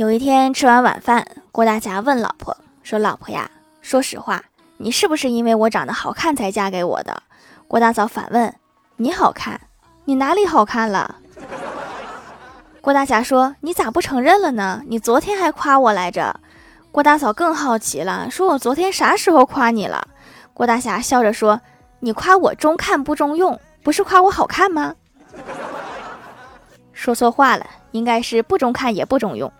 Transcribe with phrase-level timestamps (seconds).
[0.00, 3.50] 有一天吃完晚饭郭大侠问老婆说老婆呀
[3.82, 4.42] 说实话
[4.78, 7.22] 你是不是因为我长得好看才嫁给我的？
[7.68, 8.54] 郭大嫂反问
[8.96, 9.60] 你好看
[10.06, 11.16] 你哪里好看了？
[12.80, 14.82] 郭大侠说你咋不承认了呢？
[14.86, 16.40] 你昨天还夸我来着？
[16.90, 20.08] 郭大嫂更好奇了说我昨天啥时候夸你了
[20.54, 21.60] 郭大侠笑着说
[21.98, 24.94] 你夸我中看不中用不是夸我好看吗？
[26.94, 29.52] 说错话了应该是不中看也不中用。